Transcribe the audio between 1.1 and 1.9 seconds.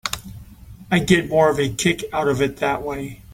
more of a